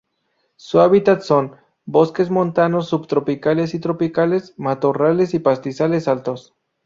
[0.55, 6.55] Su hábitat son bosques montanos subtropicales y tropicales, matorrales y pastizales altos.